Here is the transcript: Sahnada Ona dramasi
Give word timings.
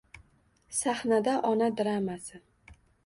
Sahnada 0.77 1.35
Ona 1.51 1.67
dramasi 1.83 2.43